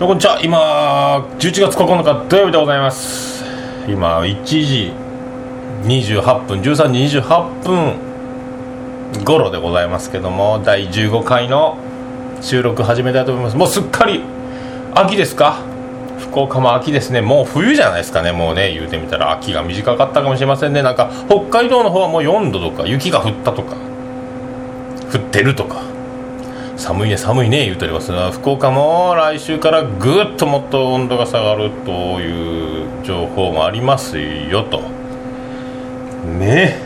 [0.00, 0.40] こんにちは。
[0.42, 3.44] 今11月9日土曜日でございます。
[3.86, 4.94] 今1時
[5.84, 11.76] 28分13時28分頃でございますけども第15回の
[12.40, 13.56] 収録始めたいと思います。
[13.58, 14.22] もうすっかり
[14.94, 15.58] 秋ですか？
[16.18, 17.20] 福岡も秋ですね。
[17.20, 18.32] もう冬じゃないですかね。
[18.32, 20.82] もうね言うてみたら秋が短かったかもしれませんね。
[20.82, 23.76] なんか北海道の方はもう4度とか雪が降ったとか
[25.12, 25.89] 降ってるとか。
[26.80, 34.80] 寒いね寒いね言うておりますが福岡も来週からぐっともっと温度が下がるという情報もありますよと。
[36.38, 36.78] ね。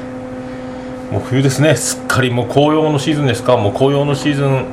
[1.12, 1.76] もう冬ですね。
[1.76, 3.56] すっかりもう紅葉のシーズンですか？
[3.56, 4.66] もう紅葉のシーズン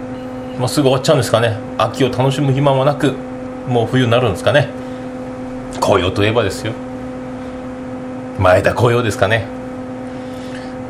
[0.58, 1.56] もうすぐ終わっちゃうんですかね。
[1.78, 3.14] 秋を楽しむ暇もなく
[3.68, 4.70] もう冬になるんですかね。
[5.80, 6.74] 紅葉といえばですよ。
[8.40, 9.46] 前田紅葉ですかね。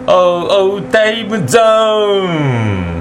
[0.07, 3.00] おうおうタイムゾーン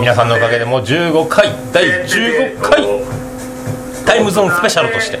[0.00, 2.82] 皆さんのおかげでもう15回第15回
[4.04, 5.20] タイムゾーンスペシャルとして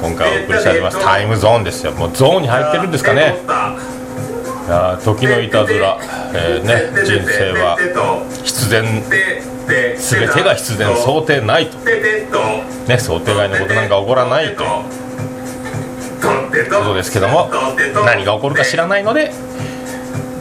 [0.00, 1.02] 今回お送りしております。
[1.02, 1.92] タイムゾーンですよ。
[1.92, 3.34] もうゾーンに入ってるんですかね。
[3.44, 5.98] いやー時のいたずら、
[6.34, 7.76] えーね、人生は
[8.44, 8.84] 必然
[9.96, 11.78] 全てが必然想定ないと、
[12.86, 15.08] ね、想定外のことなんか起こらないという。
[16.70, 17.50] ことですけども
[18.04, 19.30] 何が起こるか知らないので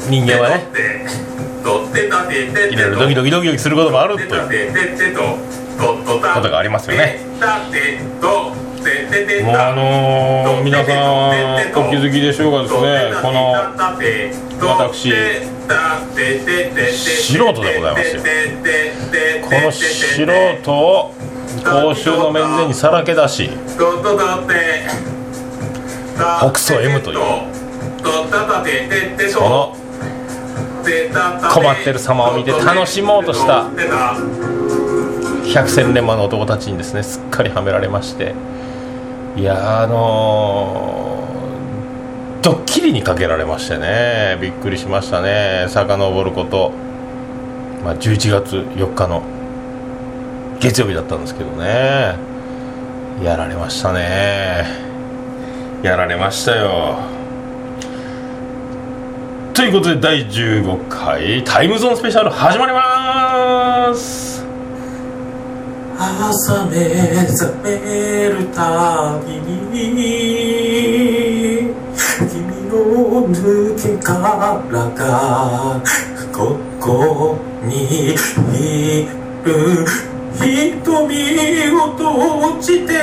[0.09, 0.65] 人間はね
[2.71, 3.47] いろいろドキドキドキ。
[3.47, 4.29] ドキすることもあるという
[6.33, 7.19] ことがありますよね
[9.43, 10.95] もうあのー、皆さん
[11.87, 13.51] お気づきでしょうかですねこの
[14.65, 15.11] 私
[16.89, 18.23] 素人でございますよ
[19.43, 20.25] この素
[20.61, 21.13] 人を
[21.63, 23.49] 公衆の面前にさらけ出し
[26.39, 27.19] 北総 M という
[29.29, 29.75] その
[31.53, 33.69] 困ってる様を見て楽しもうとした
[35.53, 38.33] 百戦錬磨の男たちにですねすっかりはめられまして
[39.35, 45.67] いやあのー、ドッキリにかけられましてねびっくりしましたね。
[45.69, 46.71] 遡ること、
[47.83, 49.21] まあ、11月4日の
[50.59, 52.15] 月曜日だったんですけどね。
[53.23, 54.65] やられましたね。
[55.83, 57.16] やられましたよ。
[59.57, 64.45] ということで第15回タイムゾーンスペシャル始まります。
[65.97, 66.77] 朝目
[67.25, 69.95] 覚めるたびに
[72.19, 72.37] 君
[72.69, 75.81] の抜け殻が
[76.31, 78.13] ここにい
[79.43, 79.87] る
[80.37, 81.17] 瞳
[81.71, 82.93] を閉じて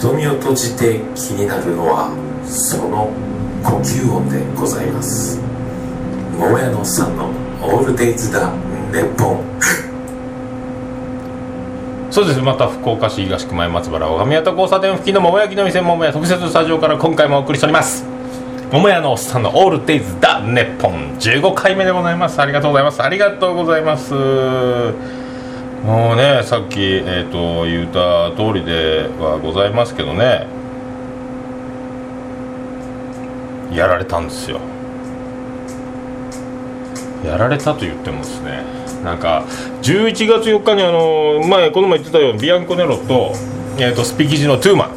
[0.00, 2.08] 瞳を閉じて気になるのは
[2.46, 3.27] その
[3.68, 5.38] 呼吸音でございます。
[6.38, 7.26] 桃屋のさんの
[7.62, 8.50] オールデイズだ
[8.90, 9.44] ネポン。
[12.10, 12.40] そうです。
[12.40, 18.06] また福岡市東区前松原小上田交差点付近の桃焼きの店桃屋特設スタジオから今回もお送りしております。
[18.72, 21.18] 桃屋のおっさんのオールデイズだネポン。
[21.18, 22.40] 15回目でございます。
[22.40, 23.02] ありがとうございます。
[23.02, 24.14] ありがとうございます。
[24.14, 24.20] も
[26.14, 30.56] うねさっき、えーと、言った通りではございますけどね。
[33.72, 34.60] やられたんですよ。
[37.24, 38.62] やられたと言ってもですね
[39.02, 39.44] なんか
[39.82, 43.32] 11月4日にあの前この前言ってたようにビアンコネロと,、
[43.76, 44.90] えーと、スピキジのトゥーマン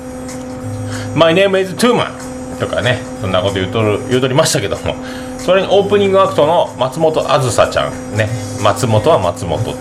[1.18, 2.12] 「My name is トゥーマン」
[2.60, 4.96] とかねそんなこと言うとる言うとりましたけども。
[5.42, 8.16] それにオープニングアクトの松本あずさちゃん。
[8.16, 8.30] ね。
[8.62, 9.76] 松本は松本。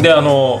[0.00, 0.60] であの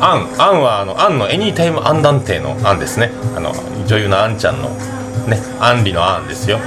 [0.00, 0.28] アン。
[0.38, 3.10] アンはあのアンのエニータイムアンダンテのアンですね。
[3.36, 3.52] あの
[3.86, 4.70] 女優のアンちゃんの。
[5.26, 6.58] ねアンリのアンですよ。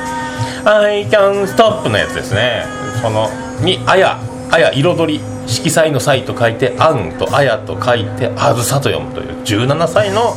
[0.65, 2.65] I can stop のやつですね。
[3.01, 3.29] その
[3.61, 4.19] にあや
[4.51, 10.35] あや彩り色彩の彩と書いて「あん」と「あや」と書いて「あずさ」と読むという17歳の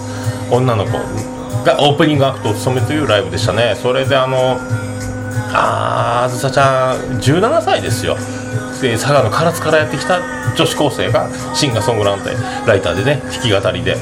[0.51, 0.99] 女の子
[1.65, 3.77] がオープニングアクトを務めというライブでしたね。
[3.81, 4.59] それであの
[5.53, 8.17] ああずさちゃん17歳ですよ。
[8.81, 10.21] で佐賀の唐津からやってきた
[10.57, 12.31] 女子高生がシンガーソングランテ
[12.67, 13.97] ライターでね弾き語りで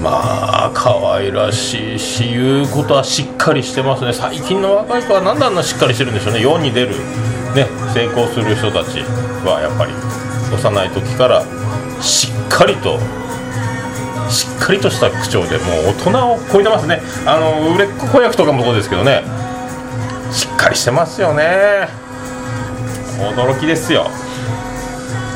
[0.00, 4.12] まあ可愛らしいし言うことはしっかりしてますね。
[4.12, 6.40] 最近の若い子は何であんなしっかりしてるんでしょうね。
[6.40, 6.90] 世に出る、
[7.54, 9.00] ね、成功する人たち
[9.44, 9.92] はやっぱり
[10.54, 11.44] 幼い時から
[12.00, 12.98] しっかりと
[14.28, 17.00] しっかりとした口調でもう大人を超えてますね。
[17.26, 19.22] あの売れっ子子役とかもそうですけどね。
[20.32, 21.88] しっかりしてますよね。
[23.18, 24.10] 驚きですよ。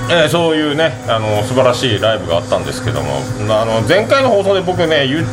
[0.09, 3.09] えーそういうねあの素晴らしいライブがあったんですけども
[3.51, 5.27] あの前回の放送で僕ね言っ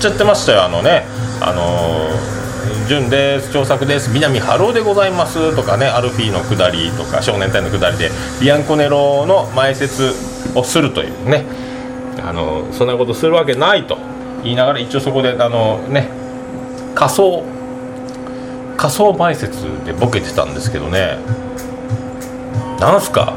[0.00, 1.04] ちゃってましたよあのね
[1.40, 2.08] あの
[2.88, 8.10] 「潤です調作です南春夫でございます」とかねアルフィーの下りとか少年隊の下りで
[8.40, 10.12] ビアンコネロの前説
[10.54, 11.44] をするというね
[12.26, 13.96] あのそんなことするわけないと
[14.44, 16.08] 言いながら一応そこであのね
[16.94, 17.42] 仮想
[18.76, 21.16] 仮想前説でボケてたんですけどね
[22.80, 23.34] なんすか？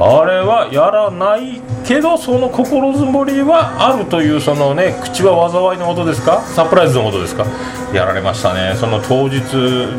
[0.00, 6.40] あれはやらないけどその心づもりはあるというそのね口は災いのことですか？
[6.42, 7.46] サプライズのことですか？
[7.92, 8.74] やられましたね。
[8.76, 9.42] その当日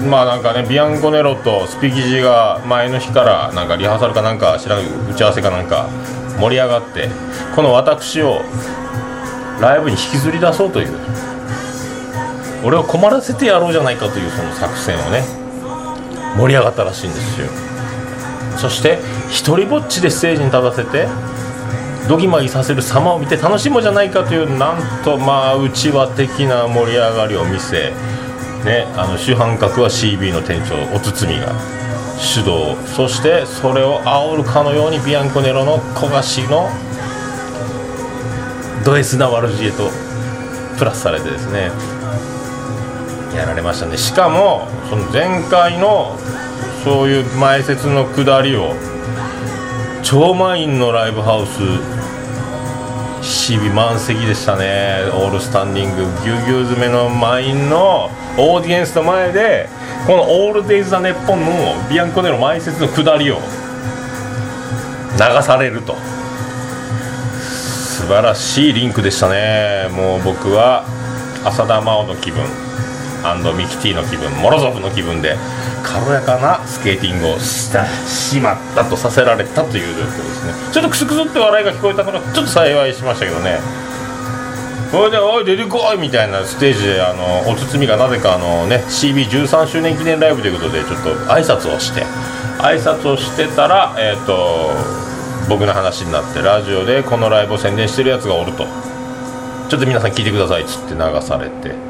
[0.08, 5.90] まあなんかねビアンコネロとスピキジが前の日からなんかリハーサルかなんか知らん打ち合わせかなんか
[6.40, 7.10] 盛り上がって
[7.56, 8.42] この私を
[9.60, 10.90] ライブに引きずり出そうという
[12.64, 15.24] 俺を困らせてやろうじゃないかというその作戦をね
[16.38, 17.48] 盛り上がったらしいんですよ。
[18.60, 21.08] そして一人ぼっちでステージに立たせて
[22.10, 27.92] ドギマギさせる様を見て楽しもうじゃないかというなんとまあうちわ的な盛り上がりを見せ、
[28.66, 31.54] ね、あの主犯格は CB の店長おつつみが
[32.18, 32.76] 主導。
[32.96, 36.68] そしてそれを煽るかのようにビアンコネロの焦がしの
[38.84, 39.90] ド S な悪知恵と
[40.78, 41.72] プラスされてですね
[43.36, 43.98] やられましたね。
[43.98, 46.18] しかもその前回の
[46.84, 48.74] そういう前説の下りを
[50.04, 51.60] 超満員のライブハウス
[53.52, 55.04] CB 満席でしたね。
[55.14, 59.68] オールスタンディングぎゅうぎゅう詰めの満員のオーディエンスの前で
[60.08, 63.40] この「オールデイズ・ザ・ネッポン」のビアンコネの前説の下りを
[65.14, 65.98] 流されると。
[68.00, 69.90] 素晴らしいリンクでしたね。
[69.92, 70.86] もう僕は
[71.44, 72.44] 浅田真央の気分。
[73.54, 75.36] ミキティの気分モロゾフの気分で
[75.84, 80.54] 軽やかなスケーティングをしたしまったとさせられたという状況ですね。
[80.74, 83.60] ちょっとクスクスって笑いが聞こえたからちょっと幸いしましたけどね。
[84.92, 92.06] それで「おい出てこい!」みたいなステージであのお包みがなぜかあのね CB13 周年記念ライブということでちょっと挨拶をして。
[92.60, 94.72] 挨拶をしてたらえっ、と
[95.48, 98.66] 僕の話になってラジオでこのライブを宣伝してるやつがおると。
[99.70, 101.89] ちょっと皆さん聞いてくださいっつって流されて。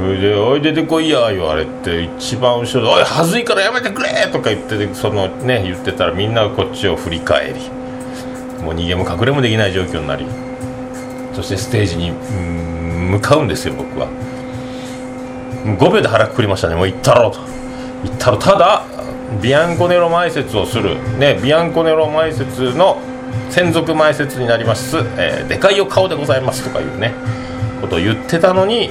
[0.00, 10.26] それで「おい出てこいや」言われて一番後ろで「おいはずいからやめてくれ!」とか言ってそのね言ってたらみんながこっちを振り返りもう逃げも隠れもできない状況になり
[11.34, 12.12] そしてステージに
[13.10, 14.06] 向かうんですよ僕は
[15.66, 17.38] 5秒で腹くくりましたねもう行ったろうと
[18.04, 18.82] 行ったろただ
[19.40, 22.98] ビアンコネロ前説をするねビアンコネロ前説の
[23.50, 27.12] 専属前説になります、えーでかいよ顔でございますとかいうね
[27.80, 28.90] ことを言ってたのに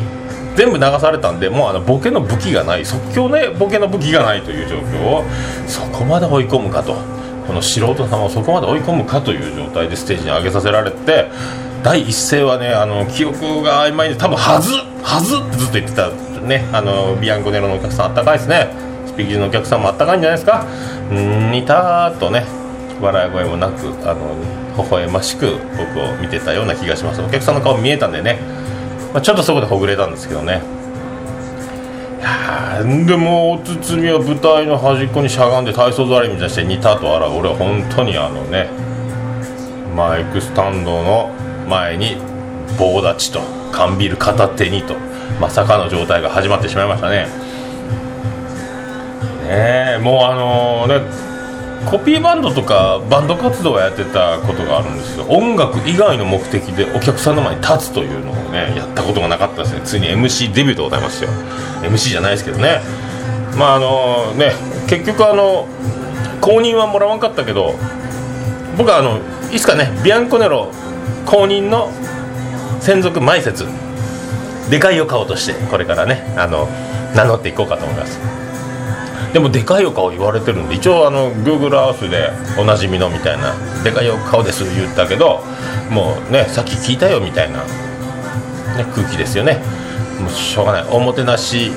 [0.56, 5.24] 全部流されたんでもうあのボケの武器がない即興ねボケの武器がないという状況を
[5.68, 6.96] そこまで追い込むかと。
[7.46, 11.30] この素人様をそこまで追い込むかという状態でステージに上げさせられて
[11.84, 14.72] 第一声はねあの記憶が曖昧で多分はず
[15.04, 16.10] はずってずっと言ってた
[16.40, 18.70] ねあのビアンコネロのお客さんあったかいですね。
[19.06, 20.66] スピーキーのお客さんもあったかいんじゃないですか。
[21.12, 22.46] うーんにたーっとね
[23.02, 24.38] 笑い声もなくあの
[24.82, 27.22] 微笑ましく僕を見てたような気がします。
[27.22, 28.40] お客さんの顔見えたんでね。
[29.14, 30.62] まあ、ちょっとそこでほぐれたんですけどね。
[33.06, 38.68] でもお包みは舞台の端っこにしゃがんで体操座りみたいにして似たと洗う俺は本当にあのね
[39.96, 41.30] マイクスタンドの
[41.70, 42.18] 前に
[42.80, 43.42] 棒立ちと
[43.72, 44.96] 缶ビール片手にと
[45.40, 47.28] まさかの状態が始まってしまいましたね。
[49.48, 51.02] ねえもうあのね
[51.90, 55.26] コピーバンドとかバンド活動をやってたことがあるんですよ。
[55.30, 59.82] 音楽以外の目的でお客さんの前に立つというのをねやったことがなかったですね。
[59.84, 61.30] ついに MC デビューでございますよ。
[61.82, 62.82] MC じゃないですけどね。
[63.58, 64.54] まああのね
[64.88, 65.68] 結局あの
[66.42, 67.76] 公認はもらわんかったけど
[68.78, 69.20] 僕はあの
[69.52, 70.72] いつかねビアンコネロ
[71.26, 71.92] 公認の
[72.82, 73.66] 専属前説
[74.70, 76.68] でかいお顔としてこれからねあの
[77.16, 78.43] 名乗っていこうかと思います。
[79.34, 85.44] でもでかいお顔言われてるんで一応あの Google Earth でおなじみのみたいな「でかいお顔です」言ったけど
[85.90, 87.64] もうねさっき聞いたよみたいな、
[88.78, 89.60] ね、空気ですよね。
[90.20, 90.86] もうしょうがない。
[90.92, 91.72] おもてなし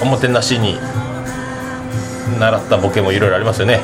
[0.00, 0.78] おもてなしに
[2.38, 3.80] 習ったボケもいろいろありますよね。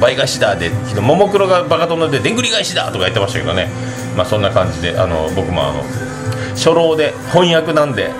[0.00, 3.68] 倍返しだで昨日ももクロがバカ殿ででんぐり返しだとか言ってましたけどね。
[4.16, 5.84] まあそんな感じであの僕もあの
[6.54, 8.10] 初老で翻訳なんで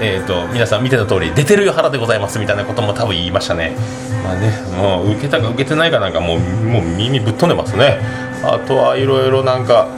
[0.00, 3.76] えー、と皆さん見てた通り出てるよ腹でございますみたいなことも多分言いましたね。
[4.24, 8.00] まあねもう受けたか受けてないかなんかもうもう耳ぶっ飛んでますね。
[8.42, 9.88] あとはいろいろなんか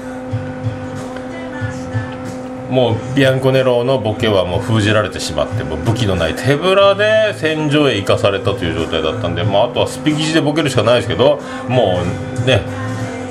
[2.71, 12.00] もうビアンコネロのボケはもう封じられてしまってもう武器のない手ぶらで戦場へ行かされたという状態だったんで、まあ、あとはスピキジでボケるしかないですけども
[12.42, 12.62] うね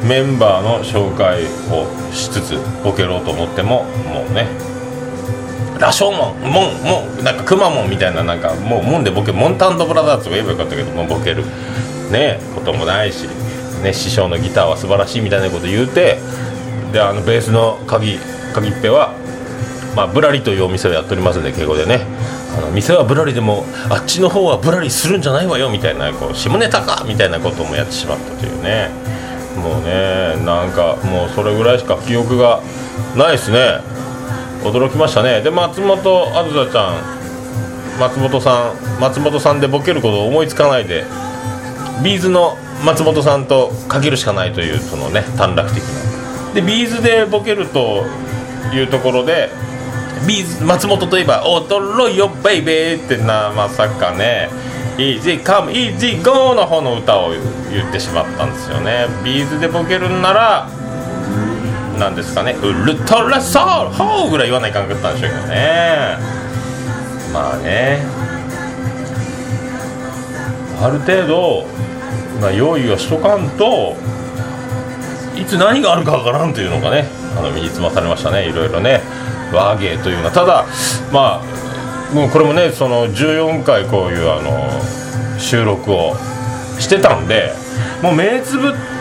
[0.04, 4.48] メンバーの紹介をしつつボケろうと思ってももうね
[5.80, 11.44] 羅生門門門なんかくまモンみたいななんかもう門でボケモンタンドブラザーズと言えばよかったけどもうボケる。
[12.10, 13.28] ねこともないし、
[13.84, 16.18] ね、師匠のギターは素晴らしいみたいなこと言うて
[16.92, 18.18] であのベースの鍵
[18.54, 19.14] 鍵っぺは、
[19.96, 22.02] まあ、ブラリというお店をやっておりますんで敬語でね。
[22.58, 28.90] あの店はブラリでもあっちの方はブラリするんじゃないわよみたいなこう下ネタかみたいなこともやってしまったというね。
[29.56, 32.60] もうねなんかもうそれぐらいしか記憶が
[33.16, 33.82] ないですね。
[34.64, 35.42] 驚きましたね。
[35.42, 37.20] で松本あずさちゃん
[38.00, 41.06] 松本さん松本さんでボケることを思いつかないで
[42.04, 46.54] B'z の松本さんとかけるしかないというそのね短絡的な。
[46.54, 48.06] で B'z でボケると
[48.74, 49.50] いうところで
[50.28, 54.50] B'z 松本といえば「驚いよベイベー」ってなまさかね
[54.98, 57.32] 「Easy Come Easy Go」の方の歌を
[57.72, 59.08] 言ってしまったんですよね。
[59.24, 60.70] B'z でボケるんなら
[62.00, 66.18] なんですかね「ultra soul ホー」ぐらい言わないかんかったんでしょうけどね。
[67.34, 68.00] まあね。
[70.82, 71.66] ある程度、
[72.42, 73.98] まあ、用意をしとかんと
[75.36, 78.48] いつ何があるかわからんというのがねあの身につまされましたね。
[78.48, 79.02] いろいろね。
[79.52, 80.32] 和芸というのは。
[80.32, 80.66] ただ
[81.12, 84.70] まあもうこれもねその14回こういうあの
[85.38, 86.16] 収録を
[86.80, 87.54] してたんで
[88.02, 88.99] もう目つぶって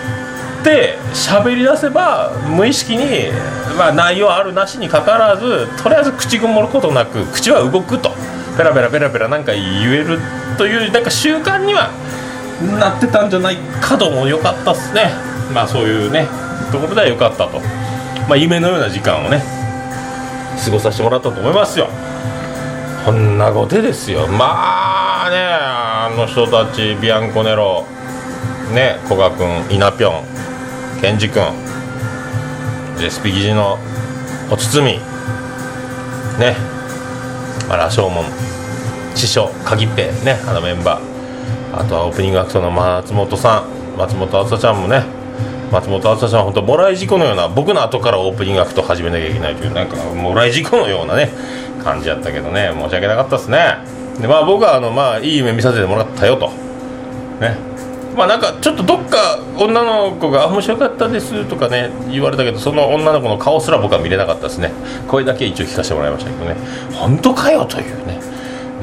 [1.13, 3.31] 喋り出せば無意識に、
[3.77, 8.11] まあ、内容あるなしにかかわらずとりあえず口ごもることなく口は動くと。
[8.57, 10.19] ペラペラペラペラなんか言える
[10.57, 11.91] というなんか習慣には
[12.81, 15.13] なってたんじゃないかとも良かったっすね。
[15.55, 16.27] まあそういうね
[16.73, 17.61] ところでは良かったと。
[18.29, 19.43] まあ夢のような時間をね
[20.65, 21.89] 過ごさせてもらったと思いますよ。
[23.05, 24.27] こんなことですよ。
[24.27, 27.87] まあねあの人たちビアンコネロ
[28.75, 30.25] ね古賀君稲ぴょん
[31.01, 31.45] ケンジ君。
[32.99, 33.79] でスピギジの
[34.51, 34.99] お包み。
[36.39, 36.57] ね。
[37.69, 38.25] あ羅生門
[39.15, 40.11] 師匠鍵っぺ。
[40.25, 41.81] ねあのメンバー。
[41.81, 43.97] あとはオープニングアクトの松本さん。
[43.97, 45.05] 松本あつさちゃんもね。
[45.71, 51.31] 松本あつさちゃん本当もらい事故のような僕の後からオープニングアクト始めなきゃいけないというなんかもらい事故のようなね
[51.85, 52.73] 感じやったけどね。
[52.75, 53.77] 申し訳なかったですね。
[54.21, 56.49] でまあ僕はあのまあいい夢見させてもらったよと。
[57.41, 57.68] ね。
[58.19, 64.73] まあなんかちょっとどっか女の子が「面白かったです」とかね言われたけどその女の子の顔すら僕は見れなかったですね。
[65.07, 66.57] 声だけ一応聞かせてもらいましたけどね。
[66.93, 68.19] 本当かよというね。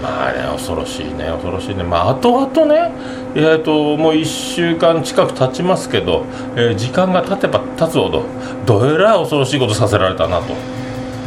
[0.02, 1.84] まあね恐ろしいね恐ろしいね。
[1.84, 2.94] まあ後々ね
[3.36, 6.24] えー、ともう1週間近く経ちますけど、
[6.56, 8.24] えー時間が経てば経つほど
[8.66, 10.54] どえらい恐ろしいことさせられたなと。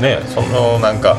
[0.00, 1.14] ねそのなんか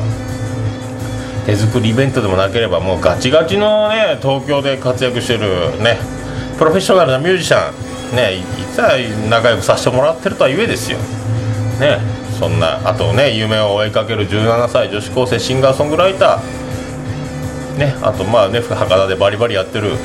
[1.46, 6.19] 手作りイベントでもなければもうガチガチのね東京で活躍してるね
[6.60, 7.72] プロフェッショナルなミュージシャ
[8.12, 8.42] ンねい
[8.74, 8.92] つは
[9.30, 10.98] 仲良くさせてもらってるとはゆえですよ。
[11.80, 11.98] ね
[12.38, 17.78] そんなあとね夢を追いかける17歳女子高生シンガーソングライター。
[17.78, 19.96] ねあとまあね博多でバリバリやってる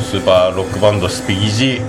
[0.00, 1.80] スーパーロックバンドスピギジ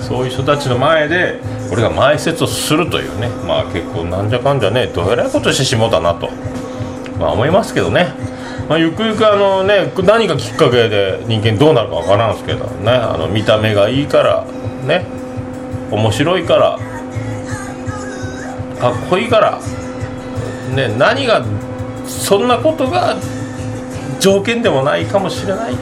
[0.00, 3.28] そういう人たちの前で俺が前説をするというね。
[3.46, 6.30] まあ結構なんじゃかんじゃねどえらいことしてしもうたなと。
[7.20, 8.12] まあ思いますけどね、
[8.68, 14.44] まあ、ゆくゆくあのね何がきっかけで人間どうなるかわからんすけどねあの見た目がいいから
[14.84, 15.06] ね
[15.90, 16.78] 面白いから
[18.80, 19.60] かっこいいから
[20.74, 21.44] ね何が
[22.06, 23.16] そんなことが
[24.18, 25.74] 条件でもないかもしれない。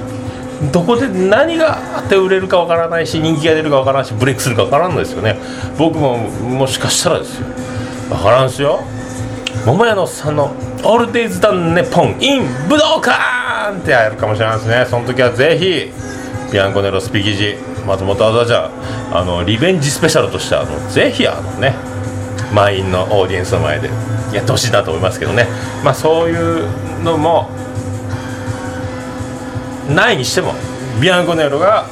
[0.72, 5.38] どこで何があって売れるかわからないし人気が出るかわからないしブレイクするかわからんのですよね。
[5.78, 7.46] 僕ももしかしたらですよ。
[8.10, 8.82] わからんすよ。
[9.64, 10.52] 桃屋のさんの
[10.84, 14.86] 「オールデイズ・ダン・ネポン・イン・武道館」ってやるかもしれないですね。
[14.88, 15.90] その時はぜひ
[16.52, 17.56] ビアンコネロスピキジ
[17.86, 18.70] 松本あざちゃ
[19.14, 21.74] んあのリベンジスペシャルとしてあのぜひあのね
[22.52, 23.88] 満員のオーディエンスの前で
[24.32, 25.48] やってほしいなと思いますけどね。
[25.82, 26.66] まあそういう
[27.02, 27.48] のも
[29.88, 30.54] ないにしても
[31.00, 31.86] ビアンコネロが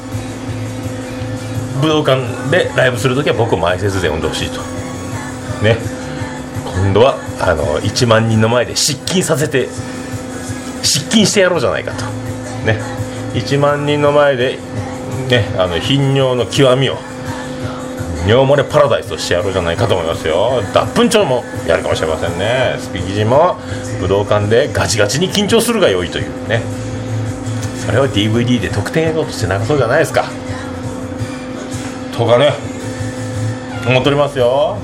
[1.80, 4.60] 武道館でライブする時は僕を前説で呼んでほしいと。
[5.64, 6.01] ね。
[6.74, 9.68] 今度はあの1万人の前で失禁させて
[10.82, 12.04] 失禁してやろうじゃないかと。
[12.66, 12.78] ね。
[13.34, 14.58] 1万人の前で
[15.28, 16.98] ねあの頻尿の極みを
[18.26, 20.62] 尿漏れパラダイスをしてやろうじゃないかと思いますよ。
[20.72, 22.76] 脱粉症もやるかもしれませんね。
[22.78, 23.56] スピキジも
[24.00, 26.48] 武道館でガチガチに緊張するが良いという。
[26.48, 26.62] ね。
[27.84, 30.24] それを DVD で特典映像として流そうじゃないですか。
[32.16, 32.52] とかね。
[33.86, 34.78] 思っておりますよ。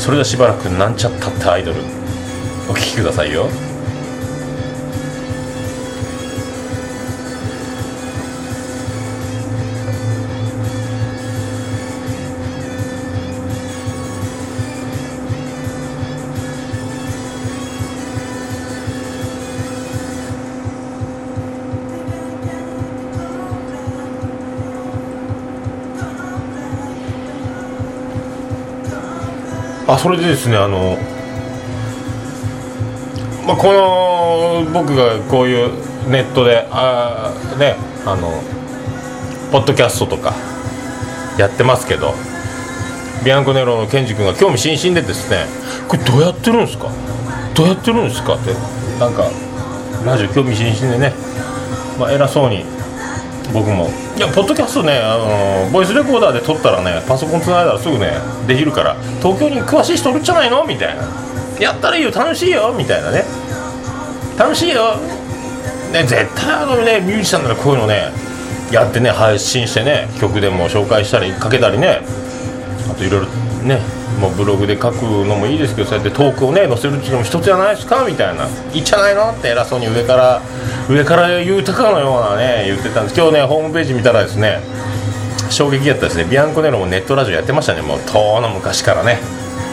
[0.00, 1.80] それではしばらくなんちゃったってアイドル
[2.70, 3.69] お聴きくださいよ。
[29.92, 30.96] あそれでですねあの、
[33.46, 35.70] まあ、この僕がこういう
[36.08, 37.74] ネットであね
[38.06, 38.30] あの
[39.50, 40.34] ポッドキャストとか
[41.38, 42.14] やってますけど
[43.24, 45.46] ビアンコネロのケンジ君が興味津々でですね
[45.88, 46.88] これどうやってるんですか？
[47.54, 48.34] どうやってるんですか？
[48.36, 48.54] って
[48.98, 49.28] なんか
[50.06, 51.12] ラジオ興味津々でね、
[51.98, 52.64] まあ、偉そうに
[53.52, 53.88] 僕も
[54.20, 58.12] いやポッドキャストねあのボイスレコーダーで撮ったらねパソコンつないだらすぐね
[58.46, 60.62] できるから東京に詳しい人おるんじゃないの？
[60.66, 61.04] みたいな。
[61.58, 63.24] やったらいいよ楽しいよみたいなね。
[64.38, 64.96] 楽しいよ。
[65.94, 68.12] ね絶対あのねミュージシャンならこういうのね
[68.70, 72.00] やってね配信してね曲でも紹介したりかけたりね
[72.90, 73.26] あといろいろ
[73.66, 73.80] ね
[74.20, 78.46] もうブログで書くのもいいですけどそうやってトークをね載せるっていうのも一つじゃないですかみたいな。
[78.72, 80.42] いいんじゃないのって偉そうに上から
[80.88, 83.16] 上から言うたかのようなね言ってたんです。
[83.18, 84.60] 今日ねホームページ見たらですね
[85.48, 86.24] 衝撃やったですね。
[86.24, 87.80] ビアンコネロもネットラジオやってましたね。
[87.80, 89.18] もう遠の昔からね。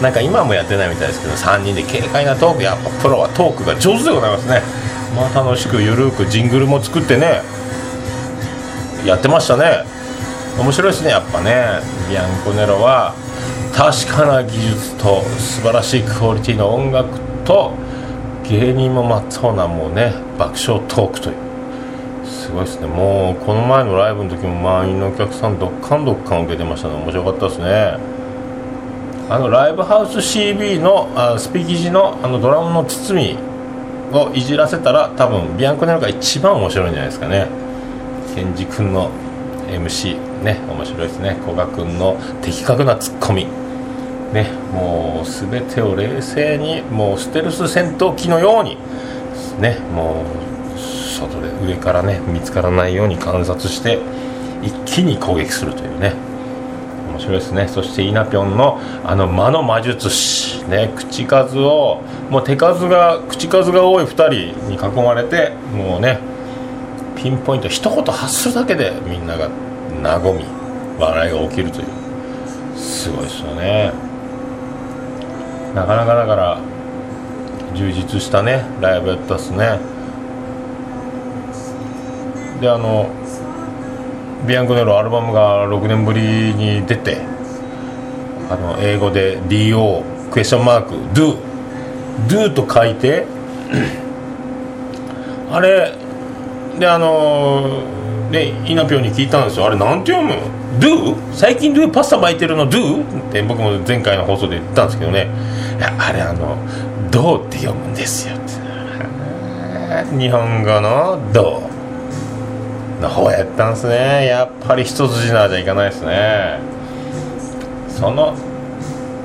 [0.01, 2.63] なんか今もやってないみたいですけど3人で軽快なトーク。
[2.63, 4.62] やっぱプロはトークが上手でございますね。
[5.16, 7.42] まあ楽しくゆるくジングルも作ってね
[9.06, 9.84] やってましたね。
[10.58, 11.82] 面白いですねやっぱね。
[12.10, 13.13] ビアンコネロは
[13.77, 17.74] 確かな技術と素晴らしいクオリティの音楽と
[18.50, 21.36] 芸人もまっとうなもうね爆笑トークという。
[22.25, 22.88] すごいですね。
[22.88, 27.98] もうこの前のライブの時も満員のお客さんどっかんどっかん受けてましたね面白かったですね。
[29.29, 33.38] あのライブハウス CB のあスピーキジのあのドラムの包み
[34.11, 37.48] をいじらせたら多分ビアンコネロが一番面白いんじゃないですかね。
[38.33, 39.11] ケンジ君の
[39.70, 41.37] MC ね面白いですね。
[41.44, 43.46] 古賀君の的確なツッコミ。
[44.33, 48.77] ねもう全てを冷静にもうステルス戦闘機のように
[49.59, 54.00] ねもう外で上からね見つからないように観察して
[54.61, 56.13] 一気に攻撃するというね
[57.09, 57.68] 面白いですね。
[57.68, 66.20] そしてイナピョンのあの魔の魔術師ね口数をもう手数が口数が多い2人に囲まれてもうね
[67.16, 69.50] ピンポイント一言発するだけでみんなが
[70.03, 70.46] 和み
[71.00, 71.87] 笑いが起きるという。
[72.77, 74.06] すごいですよね。
[75.75, 76.60] なかなかだから
[77.75, 79.80] 充実したねライブやったっすね。
[82.60, 83.10] であの
[84.48, 87.22] ビアンコネロアルバムが6年ぶりに出て
[88.50, 91.38] あの英語で DO クエスチョンマーク Do
[92.27, 93.27] Do と書いて
[95.51, 95.94] あれ
[96.80, 97.84] であの
[98.32, 99.66] ねイナピョンに聞いたんですよ。
[99.66, 100.34] あれなんて読む
[100.80, 101.16] ？Do?
[101.34, 103.30] 最近 Do パスタ巻いてるの？Do?
[103.30, 105.30] って僕も前回の放送で言ったんですけどね。
[105.85, 106.57] あれあの
[107.11, 108.35] 「どう」って読むんですよ。
[110.18, 111.63] 日本語の「ど
[113.00, 114.25] う」の方やったんすね。
[114.25, 116.59] やっぱり一筋縄じゃいかないですね。
[117.90, 118.33] その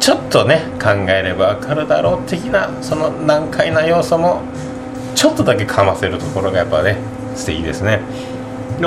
[0.00, 4.40] ちょっとね考えれば分かるだろう的なその難解な要素も
[5.14, 6.96] ちょっとだけかませるところがやっぱね
[7.34, 8.00] 素敵ですね。
[8.80, 8.86] で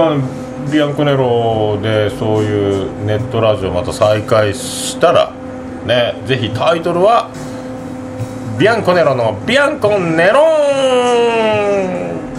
[0.71, 5.31] ビアンコネロでそういうネットラジオまた再開したら
[5.85, 7.29] ねぜひタイトルは
[8.57, 10.43] ビアンコネロのビアンコネロン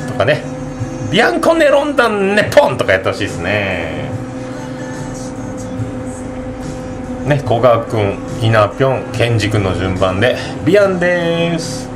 [0.09, 0.43] とかね。
[1.11, 4.11] ビアンコネロンダンネポンとかやってほしいですね。
[7.27, 11.87] ね古賀君イナピョンケンジ君の順番でビアンです。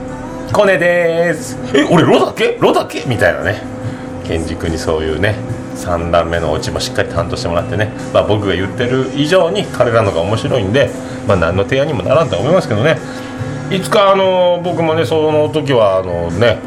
[0.53, 1.57] コネです。
[1.75, 3.63] え俺ロだけロだけみたいなね。
[4.25, 5.35] ケンジ君にそういうね
[5.77, 10.91] 3段目のオチもしっかり担当してもらってね、まあ、僕が言ってる以上に彼らのが面白いんで、
[11.27, 12.99] まあ、何の提案にもならんとは思いますけどね。
[13.71, 16.59] いつかあの僕もねその時はあのね。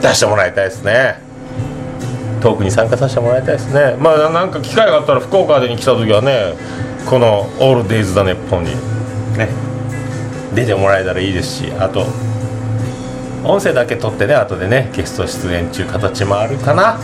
[0.00, 1.20] 出してもらいたいですね。
[2.40, 3.96] トークに参加させてもらいたいですね。
[3.98, 6.54] まあなんか機会があったら福岡でに来た時はね
[7.06, 8.70] この「オールデイズ・ザ・ネッポン」に。
[9.36, 9.48] ね。
[10.54, 12.06] 出てもらえたらいいですしあと
[13.44, 17.00] 音声だけ撮ってね後でねゲスト出演中形もあるかな。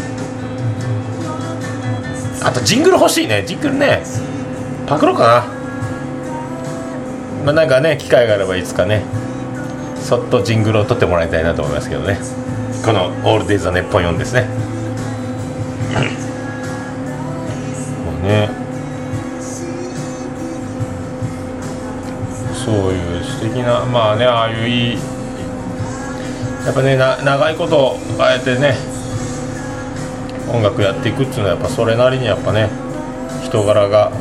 [2.44, 3.42] あとジングル欲しいね。
[3.44, 4.02] ジングルね
[4.86, 5.63] パクろうかな
[7.44, 9.04] まあなんかね機会があればいつかね
[9.96, 12.18] そっとジングルを撮ってもらいたいなと思いますけどね。
[12.84, 14.42] この「オールデイズ・ザ・ネッポン」4ですね。
[14.42, 14.46] も
[18.22, 18.50] うね
[22.52, 24.98] そういう素敵なまあねああいういい
[26.66, 28.76] やっぱねな長いことあえてね
[30.50, 32.68] 音楽やっていくっていうのはやっぱそれなりにやっぱね
[33.42, 34.12] 人柄が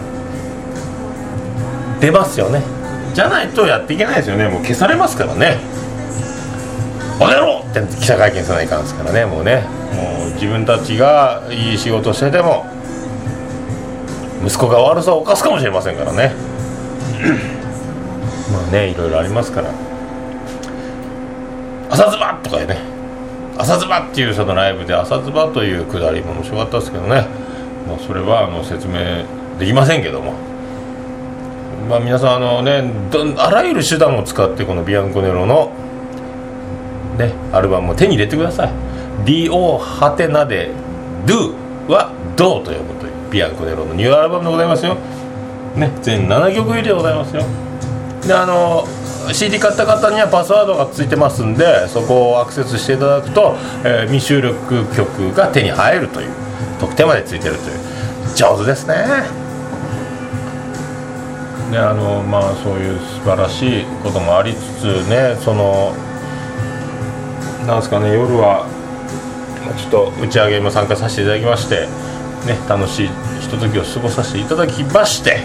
[1.99, 2.72] 出ますよね。
[3.13, 5.57] じゃないとやっていけないですよねもう消されますからね
[7.19, 12.65] 「おねろ!」って記者会見さないかんですからねもうねもう自分たちがいい仕事してても
[14.45, 16.31] 息子が悪さを犯すかもしれませんからね
[18.51, 19.67] まあねいろいろありますから
[21.89, 22.77] 「朝ズバ!」とかね
[23.57, 27.27] 「朝ズバ!」っていうそのライブで「朝ズバ」というくだりも面白かったですけどね
[27.87, 28.95] もうそれはあの説明
[29.59, 30.33] できませんけども
[31.89, 32.83] まあ皆さんあのね
[33.37, 35.71] あらゆる手段を使ってこのビアンコネロの
[37.17, 38.71] ねアルバムを手に入れてください。
[39.25, 40.71] DO ハテナで
[41.25, 41.53] Do
[41.87, 44.95] は Do と呼ぶというビアンコネロのニューアルバムでございますよ。
[45.75, 47.43] ね全7曲入りでございますよ。
[48.25, 48.85] であの
[49.31, 53.55] CD 買った方にはパスワードがついてますんでそこをアクセスしていただくと、
[53.85, 56.29] えー未収録曲が手に入るという
[56.79, 59.42] 特典までついてるという上手ですね。
[61.73, 65.91] ねあのまあそういう素晴らしいこともありつつねその
[67.65, 68.67] なんですかね夜は
[69.77, 71.87] ちょっと打ち上げも参加させていただきまして
[72.45, 73.09] ね楽しい
[73.41, 75.39] ひとときを過ごさせていただきまして、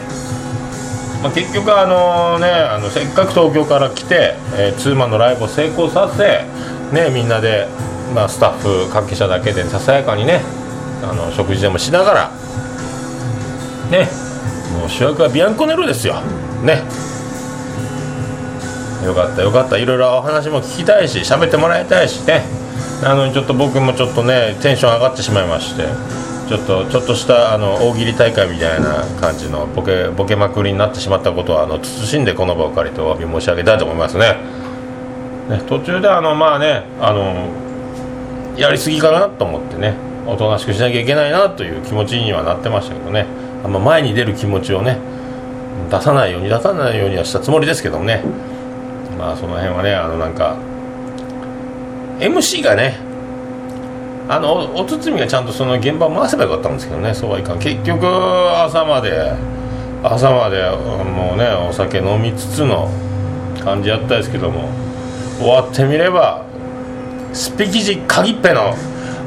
[1.22, 6.44] まあ、結局あのねあのせっかく東京から来て、えーツーマンのライブを成功させ
[6.92, 7.68] ねみんなで、
[8.14, 10.42] まあ、スタッフ関係者だけでささやかにね
[11.02, 12.30] あの食事でもしながら
[13.90, 14.28] ね
[14.72, 16.20] もう主役はビアンコネロですよ。
[16.62, 16.83] ね。
[19.04, 19.78] よかったよかった。
[19.78, 22.42] いろいろお話も聞きたいし喋ってもらいたいしね。
[23.02, 25.85] なのにちょっと僕もちょっとねテンション上がってしまいまして
[26.48, 34.37] ちょっとちょっとしたあの大喜利大会みたいな感じのボケボケまくりになってしまったことはあの慎んでこの場を借りてお詫び申し上げたいと思いますね。
[35.48, 37.48] ね途中であのまあねあの
[38.57, 39.94] やりすぎかなと思ってね
[40.26, 43.26] おとなしくしなきゃいけないなという気持ちにはなってましたけどね。
[43.64, 44.98] あんま前に出る気持ちをね
[45.90, 48.22] 出さないように出さないようにはしたつもりですけどもね。
[49.18, 50.56] まあその辺はねあのなんか
[52.20, 52.98] MC がね
[54.28, 57.14] あのおおつみがちゃんとその現場を回せばよかったんですけどね。
[57.14, 57.58] そうはいかん。
[57.58, 59.32] 結局朝まで
[60.02, 62.88] 朝までもうねお酒飲みつつの
[63.64, 64.68] 感じやったですけども。
[65.38, 66.44] 終わってみれば
[67.32, 68.74] スピキジ鍵っぺの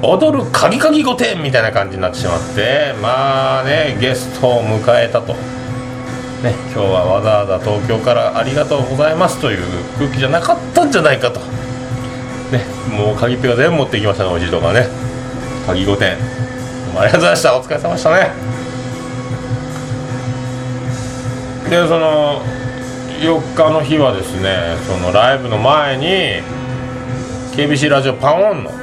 [0.04, 5.34] 踊る鍵鍵御殿みたいな感じになってしまってまあねゲストを迎えたと。
[6.42, 9.60] ね、今日はわざわざ東京からありがとうございますという
[10.00, 14.88] 空気じゃなかったんじゃないかと、ね、もう鍵っぺが全部持ってきましたねおじいとかね。
[15.68, 16.14] 鍵御殿。
[16.98, 17.58] ありがとうございました。
[17.60, 18.32] お疲れ様でしたね。
[21.70, 22.42] でその
[23.22, 26.44] 4日の日はですねそのライブの前に
[27.56, 28.81] KBC ラジオパンオンの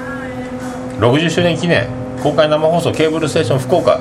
[0.99, 1.89] 60周年記念
[2.23, 3.99] 公開生放送ケーブルステーション福岡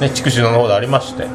[0.00, 1.26] ね筑紫野の方でありまして。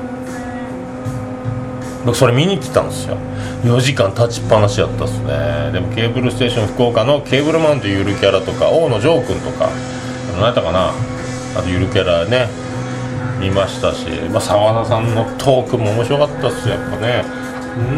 [2.03, 3.15] 僕それ見に行ってたんですよ。
[3.63, 5.71] 4時間立ちっぱなしやったっすね。
[5.71, 9.69] でもケーブルステーション福岡のケーブルマンというゆるキャラとか大野城君とか
[10.33, 10.89] 何やったかな。
[10.89, 12.47] あとゆるキャラね
[13.39, 17.23] 見ましたし、まあ、澤田さんのトークも面白かったっすやっぱね。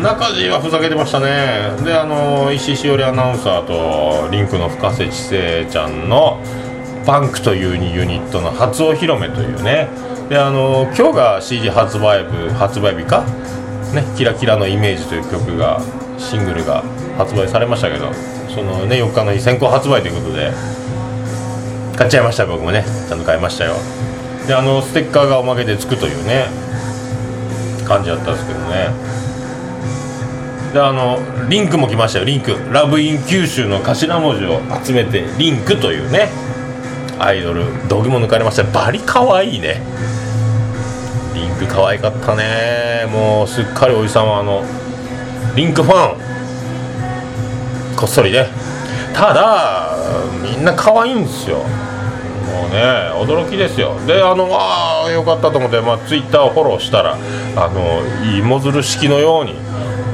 [0.02, 1.72] 中地はふざけてましたね。
[1.84, 6.40] であの石井しおりアナウンサーとリンクの深瀬知世ちゃんの
[7.06, 9.88] パンクというユニットの初お披露目というね。
[10.30, 13.26] であの今日が CD 発売部発売日か？
[13.94, 15.82] ね「キラキラのイメージ」という曲が
[16.18, 16.84] シングルが
[17.18, 18.12] 発売されましたけど
[18.54, 20.52] そのね4日の日先行発売ということで
[21.96, 22.86] 買っちゃいました僕もね。
[23.10, 23.74] ちゃんと買いましたよ。
[24.48, 26.46] であのステッカーがおまけでつくというね
[27.86, 29.12] 感じだったんですけどね。
[30.74, 32.26] であのリンクも来ましたよ。
[32.26, 36.30] リンクラブイン九州の頭文字を集めてリンクというね
[37.20, 38.64] アイドル道着も抜かれました。
[38.64, 39.84] バリ可愛いね。
[41.36, 43.06] リンク可愛かったね。
[43.12, 44.64] もうすっかりおじさんはあの
[45.56, 47.96] リンクファン。
[47.96, 48.48] こっそりね。
[49.14, 49.96] ただ
[50.42, 51.58] みんな可愛いんですよ。
[51.58, 51.64] も
[52.68, 52.82] うね
[53.14, 53.96] 驚きですよ。
[54.08, 57.16] であのああよかったと思って、まあ、ツイッターをフォローしたら
[57.56, 58.02] あの
[58.40, 59.56] 芋づる式のように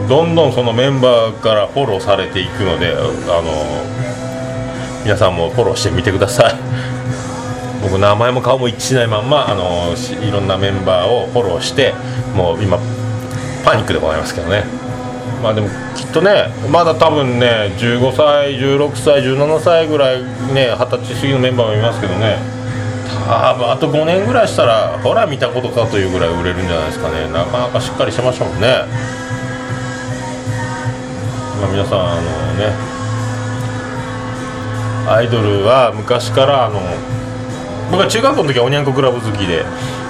[0.10, 2.96] どんどんそのメンバーからフォローされていくのであ
[3.44, 3.54] の
[5.04, 6.56] 皆さんもフォローしてみてください。
[7.84, 9.94] 僕名前も顔も一致しないまんまあの
[10.28, 11.94] いろんなメンバーをフォローして
[12.36, 12.80] もう今
[13.64, 14.64] パニックでございますけどね。
[15.44, 22.38] まあでもきっとねまだ多分ね15歳16歳17歳ぐらいね二十歳過ぎのメンバーもいますけどね。
[23.28, 27.32] 多分あと5年ぐらいしたらほら見たことかというぐらい売れるんじゃないですかね。
[27.32, 29.29] なかなかしっかりしてましたもんね。
[31.60, 32.22] まあ、皆さんあの
[32.56, 32.74] ね
[35.08, 36.80] アイドルは昔からあの
[37.92, 39.66] 僕は中学校の時はおにゃんこクラブ好きで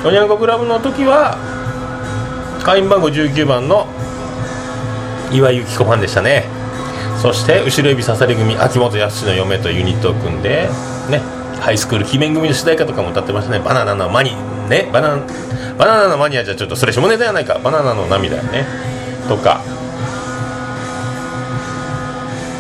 [0.06, 1.38] おにゃんこクラブの時は
[2.64, 3.88] 会員番号19番の
[5.32, 6.46] 岩井由紀子ファンでしたね。
[7.22, 10.70] そして後ろ指刺され組秋元康の嫁とユニットを組んで
[11.10, 11.20] ね
[11.60, 13.60] ハイスクール鬼面組の主題歌とかも歌ってましたね。
[13.60, 14.36] バナナのマニ
[14.70, 15.24] ねバナナ
[15.78, 17.60] バナナのマニアじゃちょっとそれ下ネタやないか。
[17.60, 18.66] バナナの涙ね。
[19.28, 19.62] とか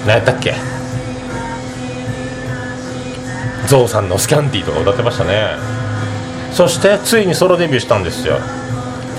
[0.09, 0.55] 何やったっけ？
[3.67, 5.51] ゾウさんのスキャンティーとか歌ってましたね。
[6.51, 8.39] そしてついにソロデビューしたんですよ。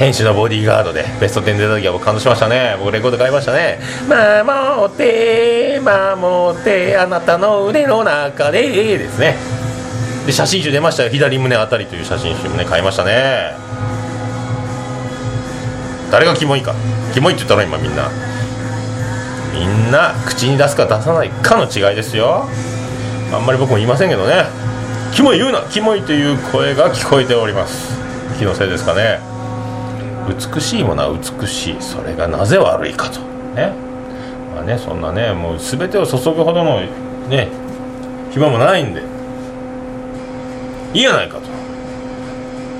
[0.00, 1.04] 天使のボディーガードで。
[1.20, 2.74] ベスト10出た時は僕感動しましたね。
[2.80, 3.78] 僕レコード買いましたね。
[4.08, 9.36] 守って守ってあなたの腕の中でですね。
[10.26, 11.10] で写真集出ましたよ。
[11.10, 13.52] 左胸あたりという写真集もね買いましたね。
[16.10, 16.74] 誰がキモいか。
[17.14, 18.10] キモいって言ったら今みんな。
[19.52, 22.46] みんな口に出すか出さないかの違いですよ。
[23.32, 24.44] あんまり僕も言いませんけどね。
[25.12, 25.60] キモい言うな。
[25.70, 27.98] キモいという声が聞こえております。
[28.38, 29.20] 気のせいですかね。
[30.28, 31.76] 美しいものは美しい。
[31.80, 33.20] それがなぜ悪いかと。
[33.54, 33.72] ね。
[34.54, 36.80] まあねそんなねもう全てを注ぐほどの
[37.28, 37.48] ね
[38.30, 39.02] 暇もないんで。
[40.94, 41.42] いいやないかと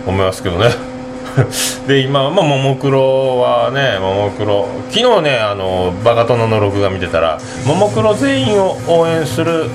[0.06, 0.89] 思いますけどね。
[1.86, 4.68] で今、まあ、ももクロはねももクロ。
[4.90, 9.66] 昨日ねあのバカ殿の録画見てたらももクロ全員を応援する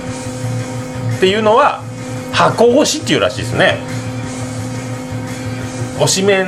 [1.17, 1.81] っていうのは
[2.33, 3.77] 箱推しっていうらしいですね。
[5.99, 6.47] 推しメン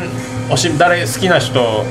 [0.50, 1.86] 推し誰好きな人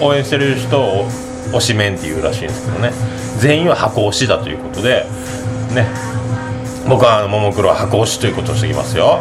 [0.00, 1.06] 応援してる人を
[1.52, 2.92] 推しメンっていうらしいんですけどね。
[3.38, 5.06] 全員は箱推しだということで
[5.72, 5.86] ね。
[6.88, 9.20] 僕はももクロは箱推しということをしてきますよ。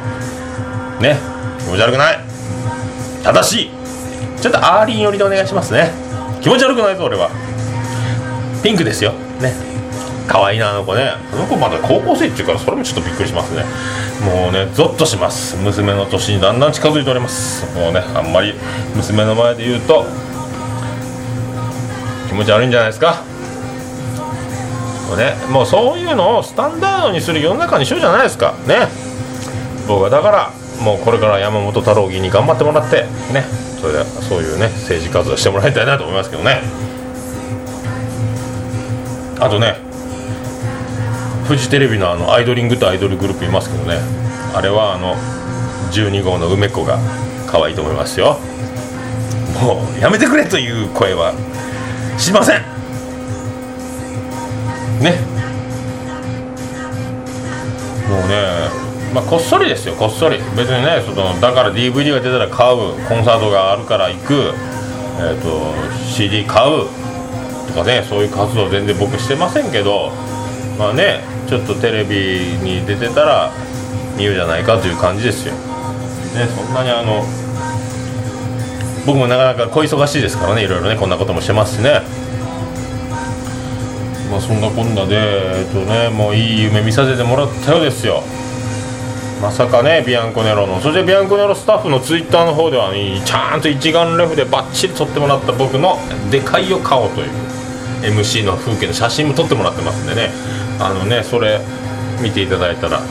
[0.99, 1.17] ね。
[1.59, 2.30] 気持ち悪くない？
[3.23, 3.71] 正しい。
[4.41, 5.91] ちょっとアーリン寄りでお願いしますね。
[6.41, 7.29] 気持ち悪くないぞ俺は。
[8.63, 9.11] ピンクですよ。
[9.39, 9.53] ね。
[10.27, 11.11] 可愛いなあの子ね。
[11.31, 13.65] あの子まだ高校生っていうからそれもちょっとびっくりしますね。
[14.25, 15.55] もうねゾッとします。
[15.57, 17.65] 娘の年にだんだん近づいております。
[17.75, 18.53] もうねあんまり
[18.95, 20.05] 娘の前で言うと
[22.27, 23.23] 気持ち悪いんじゃないですか。
[25.09, 28.53] もうねもうそういうのをスタンダードにする世の中にしようじゃないですか。
[28.67, 28.87] ね。
[29.87, 33.43] 僕はだからもうこれから山本太郎議員に頑張ってもらってね
[33.79, 36.61] それでそういうね政治活動してもらいたいなと思いますけどね。
[39.39, 39.75] あとね
[41.47, 43.99] フジテレビのあのアイドリングとアイドルグループいますけどね。
[44.53, 45.15] あれはあの
[45.91, 46.99] 12号の梅子が
[47.47, 48.37] 可愛いと思いますよ。
[49.61, 51.33] もうやめてくれという声は
[52.17, 52.61] しません。
[55.01, 55.19] ね。
[58.09, 58.80] もうね
[59.13, 60.37] まあ、こっそりですよこっそり。
[60.55, 64.53] 別にねそのだから DVD が出たら買うコンサートがあるから行く、
[65.19, 65.73] えーと、
[66.07, 66.87] CD 買う
[67.67, 70.11] とかねそういう活動全然僕してませんけど。
[70.81, 73.51] まあねちょっとテレビに出てたら
[74.17, 75.59] 見るじゃないかという感じですよ、ね、
[76.47, 77.23] そんなにあの
[79.05, 82.01] 僕もなかなか小忙しいですからねいろいろねこんなこともしてますしね。
[84.31, 88.23] まあそんなこんなでえっとねもういい夢見させてもらったようですよ。
[89.41, 90.79] まさかねビアンコネロの。
[90.79, 95.97] そしてビアンコネロスタッフのツイッターの方では、ね、ちゃんと一眼レフでバッチリ撮ってもらった僕の
[96.29, 97.29] 「でかいよ顔」という
[98.03, 100.29] MC の風景の写真も撮ってもらってますんでね。
[100.79, 101.59] あのねそれ
[102.19, 103.05] 見ていただいたらね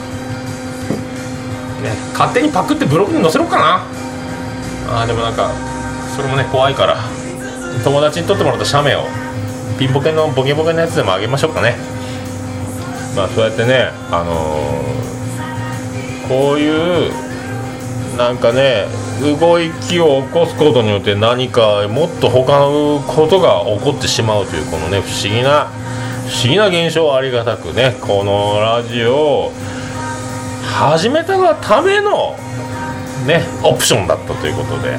[2.13, 3.81] 勝手にパクってブログに載せろかな。
[5.01, 5.51] あでもなんか
[6.15, 6.97] それもね怖いから
[7.83, 9.05] 友達に撮ってもらった写メを
[9.77, 11.75] ピンボケのボケボケのやつでもあげましょうかね。
[13.15, 15.01] まあそうやってねあのー
[16.31, 17.11] こういう
[18.17, 18.85] なんかね
[19.19, 25.65] 動きを起こすことによって何かもっと他のことが起こってしまうというこのね不思議な
[26.29, 29.51] 不思議な現象をありがたくねこのラジオを
[30.63, 32.37] 始めたがための
[33.27, 34.97] ねオプションだったということで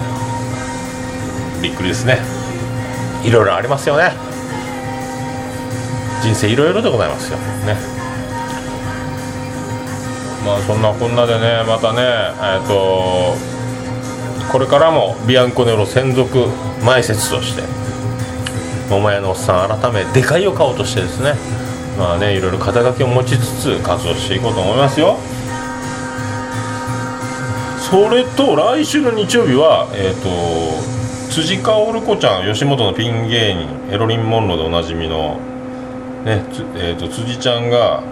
[1.62, 2.18] びっくりですね。
[3.24, 4.12] いろいろありますよね。
[6.22, 7.38] 人生いろいろでございますよ。
[7.38, 7.91] ね。
[10.44, 13.34] まあそんなこんなでねまたねえっ、と
[14.50, 16.46] これからもビアンコネロ専属
[16.84, 17.62] 前説として
[18.90, 21.34] 桃屋のおっさん改めでかいを買おうとしてですね
[21.98, 25.16] まあねいろいろ肩書きを持ちつつ活動していこうと思いますよ。
[27.90, 35.38] それと来週の日曜日はえっ、と辻薫子ちゃん吉本のピン芸人エロリン・モンローでおなじみの
[36.24, 36.44] ね
[36.76, 38.02] えーと辻ちゃんが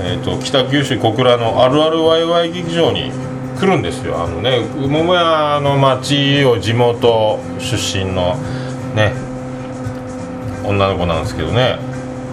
[0.00, 3.10] えーと、北九州小倉のあるあるワイワイ劇場に
[3.58, 4.22] 来るんですよ。
[4.22, 8.36] あのね桃屋の町を地元出身の
[8.94, 9.12] ね
[10.64, 11.78] 女の子なんですけどね。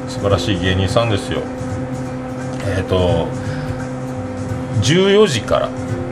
[0.07, 1.41] 素晴らしい芸人さんですよ。
[2.67, 3.27] えっ、と
[4.81, 5.69] 14時から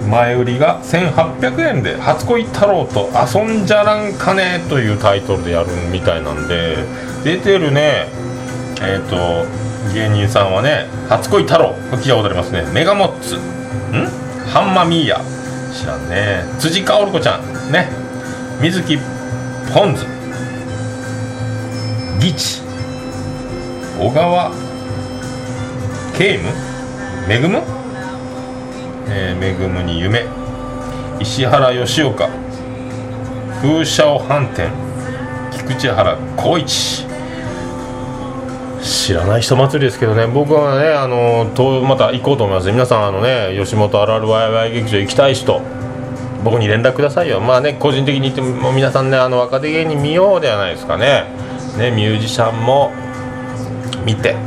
[0.09, 6.77] 前売りが1800円で「初恋太郎と遊んじゃらんかね」というタイトルでやるみたいなんで
[7.23, 8.07] 出てるね。
[8.81, 9.45] えっ、と
[9.91, 12.63] 芸人さんはね「初恋太郎」聞いたことありますね。
[12.73, 13.35] メガモッツ。
[13.35, 13.39] ん？
[14.47, 15.21] ハンマミーヤ。
[15.73, 16.43] 知らんね。
[16.59, 17.71] 辻薫子ちゃん。
[17.71, 17.89] ね。
[18.61, 18.97] 水木
[19.73, 20.05] ポンズ。
[22.19, 22.61] ギチ。
[23.99, 24.51] 小川
[26.17, 26.49] ケイム。
[27.27, 27.61] めぐむ？
[29.09, 30.25] えー、めぐむに夢。
[31.19, 32.29] 石原吉岡。
[33.61, 34.69] 風車を反転。
[35.51, 37.05] 菊池原光一。
[39.03, 40.27] 知らない人祭りですけどね。
[40.27, 42.71] 僕はねあのとまた行こうと思います。
[42.71, 45.61] 皆さんあのね吉本あるあるワイワイ劇場行きたい人。
[46.41, 47.41] 僕に連絡くださいよ。
[47.41, 51.25] まあね個人的に言っても皆さんねあの若手芸人見ようではないですかね。
[51.77, 52.93] ねミュージシャンも
[54.05, 54.37] 見て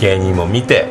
[0.00, 0.86] 芸人も見て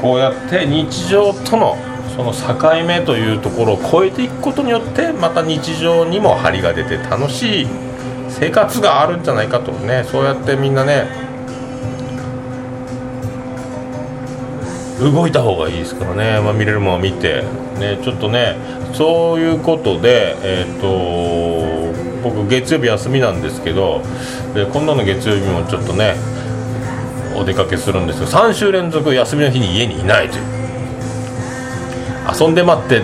[0.00, 1.76] こうやって日常との
[2.16, 7.66] その境目というところを超えていくことによってまた日常にも張りが出て楽しい
[8.30, 10.04] 生活があるんじゃないかとね。
[10.10, 11.21] そうやってみんなね
[15.10, 17.42] 動いた方がいいですからね、まあ、見れるものを見て、
[17.78, 18.56] ね、ちょっとね
[18.94, 24.02] そういうことで、えー、と僕月曜日休みなんですけど
[24.54, 26.14] で今度の月曜日もちょっとね
[27.34, 28.26] お出かけするんですよ。
[28.26, 30.44] 3週連続休みの日に家にいないという。
[32.40, 33.02] 遊んで待って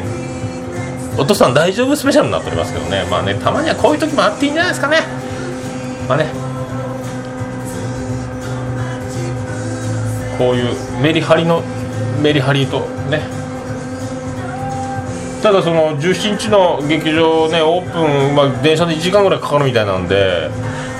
[1.17, 3.05] お父さん大丈夫スペシャルになっておりますけどね。
[3.11, 4.99] まあねたまにはこういう時もあっていいんじゃないですかね。
[6.09, 6.27] まあね。
[10.39, 11.65] こういうメリハリの
[12.23, 13.21] メリハリとね。
[15.43, 20.51] ただその17日の劇場ねオープン、まあ、電車で1時間ぐらいかかるみたいなんで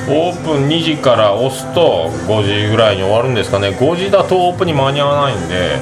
[0.09, 3.71] オープン2時から押すと5時ぐらいに終わるんですかね。
[3.71, 5.79] 5時だとオープンに間に合わないんで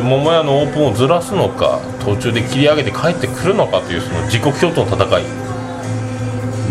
[0.00, 5.22] 桃屋のオープンをずらすのか途中で切り上げて帰ってくるのかというその時刻表との戦い。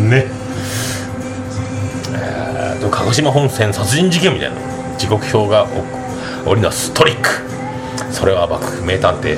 [0.10, 0.26] ね。
[2.14, 4.56] えーと鹿児島本線殺人事件みたいな
[4.98, 5.68] 時刻表が
[6.46, 7.55] お織りなすトリック
[8.16, 8.82] それは暴く。
[8.86, 9.38] 名探偵。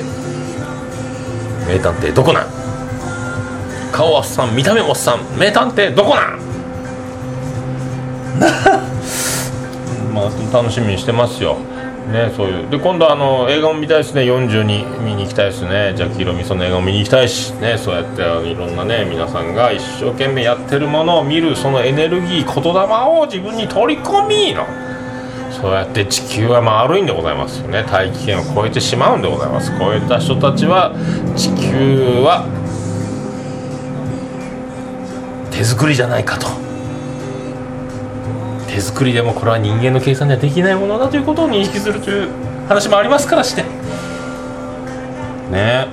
[1.66, 2.46] 名探偵どこなん？
[3.92, 5.20] 顔はおっさん見た目もおっさん。
[5.38, 6.38] 名探偵どこなん？
[10.14, 11.56] まあ楽しみにしてますよ。
[12.12, 12.70] ねそういう。
[12.70, 14.22] で今度あの映画も見たいですね。
[14.22, 15.92] 40に見に行きたいですね。
[15.96, 17.50] ジャッキー・ロミソの映画も見に行きたいし。
[17.60, 22.80] ねそうやっていろんなね皆さんが一生懸命やってるものを見るそのエネルギー言霊
[23.20, 24.64] を自分に取り込みの
[25.60, 27.84] そうやって地球は丸いんでございますよね。
[27.90, 29.72] 大気圏を超えてしまうんでございます。
[29.76, 30.94] 超えた人たちは
[31.36, 32.46] 地球は
[35.50, 36.46] 手作りじゃないかと。
[38.68, 42.28] 手作りでもこれは人間の計算ではできないものだということを認識するという
[42.68, 43.64] 話もありますからして。
[45.50, 45.88] ね。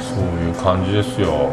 [0.00, 1.50] そういう感じですよ。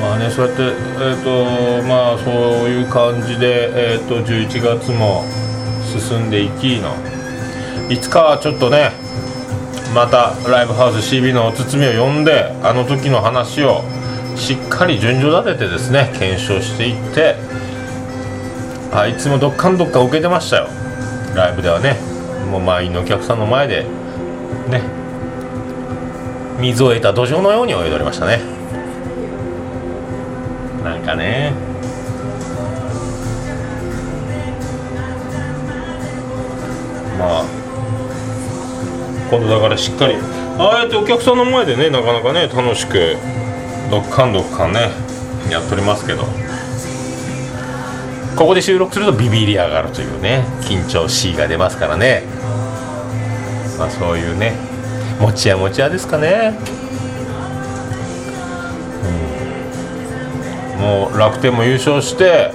[0.00, 2.32] まあねそうやってえっ、とまあそう
[2.68, 5.24] いう感じでえっ、と11月も
[5.84, 6.94] 進んでいきの。
[7.90, 8.92] いつかはちょっとね
[9.94, 13.82] またライブハウス CB の包みを呼んであの時の話を
[14.36, 17.36] しっかり順序立ててですね検証していって
[18.92, 20.68] あいつもどっかんどっか受けてましたよ。
[21.34, 21.96] ライブではね
[22.50, 23.84] もう満員のお客さんの前で
[24.68, 24.82] ね
[26.60, 28.57] 水を得た土壌のように泳いでおりましたね。
[30.88, 31.52] なんかね。
[37.18, 37.44] まあ。
[39.30, 40.16] 今度だからしっかり。
[40.58, 43.16] ああやってお客さんの前でねなかなかね楽しく
[43.90, 44.90] どっかんどっかんね
[45.50, 46.24] やっておりますけど。
[48.34, 52.22] ここで収録するとビビり上がるというね緊張しいが出ますからね。
[53.78, 54.54] まあそういうね
[55.20, 56.56] 持ち屋持ち屋ですかね、
[60.88, 62.50] もう楽天も優勝して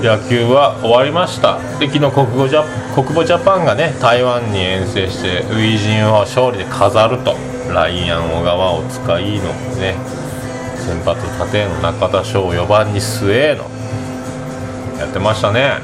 [0.00, 1.58] 野球は終わりました。
[1.80, 2.62] で昨日国語ジャ
[2.94, 7.34] 国母ジャパンがね台湾に遠征して初陣を勝利で飾ると
[7.74, 9.96] ライアン小川を使いのね
[10.78, 13.64] 先発立の中田翔を4番に末の
[15.00, 15.80] やってましたね。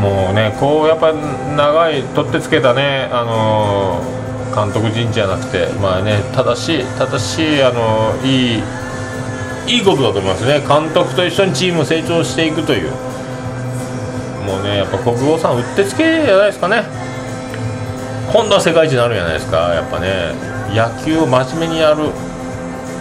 [0.00, 4.16] もうねこうやっぱ長い取ってつけたねあのー
[4.56, 8.62] 監督陣じゃなくてまあね正しい正しいあのーいい
[9.66, 10.60] いいことだと思いますね。
[10.66, 12.90] 監督と一緒にチームを成長していくという。
[14.46, 16.84] もうねやっぱ国語さんうってつけじゃないですかね。
[18.32, 19.74] 今度は世界一になるんじゃないですか。
[19.74, 20.34] やっぱね
[20.72, 22.10] 野球を真面目にやる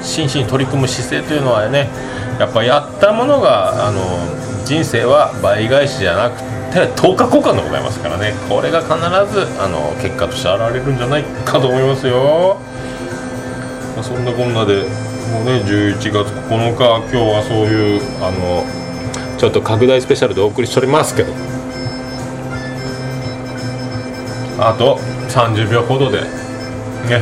[0.01, 1.89] 真摯に取り組む姿勢というのはね
[2.39, 4.01] やっぱやったものがあの
[4.65, 6.41] 人生は倍返しじゃなく
[6.73, 8.33] て10日交換でございますからね。
[8.49, 8.95] これが必
[9.31, 12.57] ずあの結果として現れるんじゃないかと思いますよ、
[13.95, 14.83] まあそんなこんなで
[15.31, 18.63] もうね11月9日今日はそういうあの
[19.37, 21.33] ちょっと拡大スペシャルでお送りしておりますけど
[24.59, 24.97] あと
[25.29, 27.21] 30秒ほどでね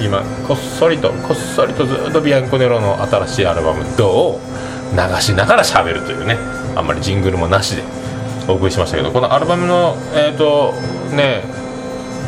[0.00, 4.50] 今こっそりとこっそりとずっとビアンコネロの新しいアルバム「どう?」
[4.96, 6.36] 流しながら喋るというね
[6.74, 7.82] あんまりジングルもなしで
[8.48, 10.74] お送りしましたけどこのアルバムのえっ、と
[11.12, 11.42] ね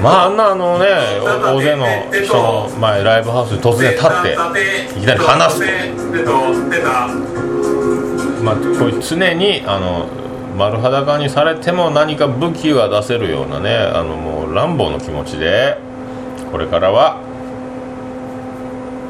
[0.02, 0.86] まああんなあのね
[1.24, 5.60] 大勢の人の前ライブハウスに突然立っていきなり話す。
[5.60, 5.66] と
[8.44, 10.08] まあこういう常にあの
[10.58, 15.78] 丸裸にされても何か武器が出せるようなねあのもう乱暴の気持ちで
[16.52, 17.20] これからは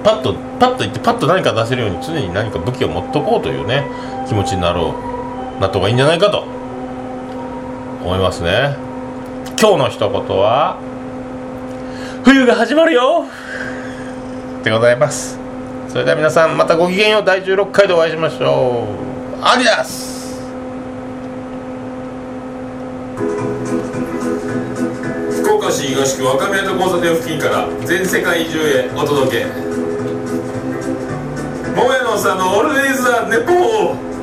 [0.04, 3.86] パッとパッと言ってパッと何か出せるように常に何か武器を持っとこうというね
[4.28, 4.96] 気持ちになろ
[5.58, 6.44] うなった方がいいんじゃないかと
[8.04, 8.85] 思いますね。
[9.58, 10.78] 今日の一言は
[12.26, 13.26] 冬が始まるよ。
[14.64, 15.40] でございます。
[15.88, 17.24] それでは皆さんまたごきげんよう。
[17.24, 18.86] 第16回でお会いしましょ
[19.40, 19.42] う。
[19.42, 20.44] アディダス。
[25.42, 29.46] 福岡市東区若宮と交差点付近から全世界中へお届け。
[31.76, 34.15] 桃屋のさんのオールデイズ・ザ・ネポー。